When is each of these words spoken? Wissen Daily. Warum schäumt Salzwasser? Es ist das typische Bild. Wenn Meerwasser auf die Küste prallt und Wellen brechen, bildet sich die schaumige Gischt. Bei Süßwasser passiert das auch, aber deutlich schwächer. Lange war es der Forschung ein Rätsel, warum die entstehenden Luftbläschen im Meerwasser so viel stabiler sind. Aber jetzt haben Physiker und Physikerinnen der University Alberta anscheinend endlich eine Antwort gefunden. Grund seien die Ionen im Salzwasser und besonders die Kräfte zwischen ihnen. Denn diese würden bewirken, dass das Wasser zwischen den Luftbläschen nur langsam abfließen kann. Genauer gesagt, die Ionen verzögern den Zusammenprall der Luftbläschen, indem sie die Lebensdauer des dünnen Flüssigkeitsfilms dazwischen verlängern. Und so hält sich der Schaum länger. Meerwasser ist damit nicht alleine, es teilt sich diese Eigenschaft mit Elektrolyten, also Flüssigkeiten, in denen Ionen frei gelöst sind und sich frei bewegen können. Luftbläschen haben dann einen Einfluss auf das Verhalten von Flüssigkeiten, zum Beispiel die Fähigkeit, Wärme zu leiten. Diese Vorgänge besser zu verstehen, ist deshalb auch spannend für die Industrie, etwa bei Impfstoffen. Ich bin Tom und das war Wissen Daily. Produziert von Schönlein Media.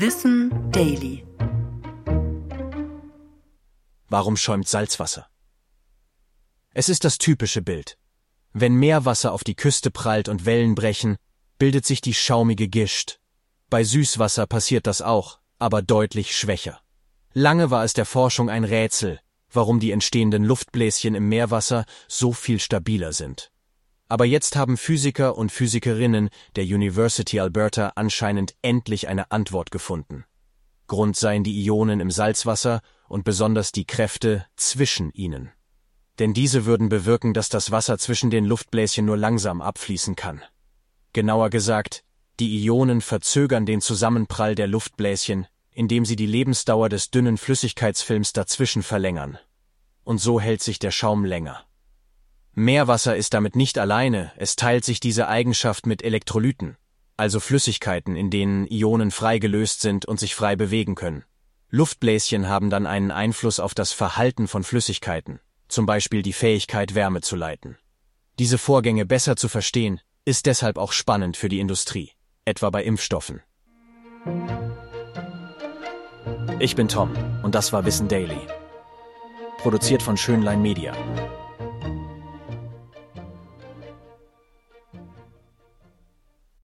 Wissen 0.00 0.70
Daily. 0.70 1.26
Warum 4.08 4.36
schäumt 4.36 4.68
Salzwasser? 4.68 5.26
Es 6.72 6.88
ist 6.88 7.02
das 7.02 7.18
typische 7.18 7.62
Bild. 7.62 7.98
Wenn 8.52 8.76
Meerwasser 8.76 9.32
auf 9.32 9.42
die 9.42 9.56
Küste 9.56 9.90
prallt 9.90 10.28
und 10.28 10.46
Wellen 10.46 10.76
brechen, 10.76 11.16
bildet 11.58 11.84
sich 11.84 12.00
die 12.00 12.14
schaumige 12.14 12.68
Gischt. 12.68 13.18
Bei 13.70 13.82
Süßwasser 13.82 14.46
passiert 14.46 14.86
das 14.86 15.02
auch, 15.02 15.40
aber 15.58 15.82
deutlich 15.82 16.36
schwächer. 16.36 16.80
Lange 17.32 17.72
war 17.72 17.82
es 17.82 17.92
der 17.92 18.06
Forschung 18.06 18.50
ein 18.50 18.62
Rätsel, 18.62 19.18
warum 19.52 19.80
die 19.80 19.90
entstehenden 19.90 20.44
Luftbläschen 20.44 21.16
im 21.16 21.28
Meerwasser 21.28 21.86
so 22.06 22.32
viel 22.32 22.60
stabiler 22.60 23.12
sind. 23.12 23.50
Aber 24.08 24.24
jetzt 24.24 24.56
haben 24.56 24.78
Physiker 24.78 25.36
und 25.36 25.52
Physikerinnen 25.52 26.30
der 26.56 26.64
University 26.64 27.40
Alberta 27.40 27.92
anscheinend 27.94 28.56
endlich 28.62 29.06
eine 29.08 29.30
Antwort 29.30 29.70
gefunden. 29.70 30.24
Grund 30.86 31.16
seien 31.16 31.44
die 31.44 31.62
Ionen 31.64 32.00
im 32.00 32.10
Salzwasser 32.10 32.80
und 33.08 33.24
besonders 33.24 33.72
die 33.72 33.84
Kräfte 33.84 34.46
zwischen 34.56 35.10
ihnen. 35.12 35.50
Denn 36.18 36.32
diese 36.32 36.64
würden 36.64 36.88
bewirken, 36.88 37.34
dass 37.34 37.50
das 37.50 37.70
Wasser 37.70 37.98
zwischen 37.98 38.30
den 38.30 38.46
Luftbläschen 38.46 39.04
nur 39.04 39.18
langsam 39.18 39.60
abfließen 39.60 40.16
kann. 40.16 40.42
Genauer 41.12 41.50
gesagt, 41.50 42.02
die 42.40 42.64
Ionen 42.64 43.02
verzögern 43.02 43.66
den 43.66 43.82
Zusammenprall 43.82 44.54
der 44.54 44.66
Luftbläschen, 44.66 45.46
indem 45.70 46.06
sie 46.06 46.16
die 46.16 46.26
Lebensdauer 46.26 46.88
des 46.88 47.10
dünnen 47.10 47.36
Flüssigkeitsfilms 47.36 48.32
dazwischen 48.32 48.82
verlängern. 48.82 49.38
Und 50.02 50.18
so 50.18 50.40
hält 50.40 50.62
sich 50.62 50.78
der 50.78 50.90
Schaum 50.90 51.24
länger. 51.24 51.67
Meerwasser 52.58 53.16
ist 53.16 53.34
damit 53.34 53.56
nicht 53.56 53.78
alleine, 53.78 54.32
es 54.36 54.56
teilt 54.56 54.84
sich 54.84 54.98
diese 54.98 55.28
Eigenschaft 55.28 55.86
mit 55.86 56.02
Elektrolyten, 56.02 56.76
also 57.16 57.38
Flüssigkeiten, 57.40 58.16
in 58.16 58.30
denen 58.30 58.66
Ionen 58.66 59.10
frei 59.10 59.38
gelöst 59.38 59.80
sind 59.80 60.06
und 60.06 60.18
sich 60.18 60.34
frei 60.34 60.56
bewegen 60.56 60.96
können. 60.96 61.24
Luftbläschen 61.70 62.48
haben 62.48 62.68
dann 62.68 62.86
einen 62.86 63.10
Einfluss 63.10 63.60
auf 63.60 63.74
das 63.74 63.92
Verhalten 63.92 64.48
von 64.48 64.64
Flüssigkeiten, 64.64 65.38
zum 65.68 65.86
Beispiel 65.86 66.22
die 66.22 66.32
Fähigkeit, 66.32 66.94
Wärme 66.94 67.20
zu 67.20 67.36
leiten. 67.36 67.78
Diese 68.38 68.58
Vorgänge 68.58 69.06
besser 69.06 69.36
zu 69.36 69.48
verstehen, 69.48 70.00
ist 70.24 70.46
deshalb 70.46 70.78
auch 70.78 70.92
spannend 70.92 71.36
für 71.36 71.48
die 71.48 71.60
Industrie, 71.60 72.10
etwa 72.44 72.70
bei 72.70 72.82
Impfstoffen. 72.82 73.40
Ich 76.58 76.74
bin 76.74 76.88
Tom 76.88 77.12
und 77.44 77.54
das 77.54 77.72
war 77.72 77.84
Wissen 77.84 78.08
Daily. 78.08 78.40
Produziert 79.58 80.02
von 80.02 80.16
Schönlein 80.16 80.60
Media. 80.60 80.92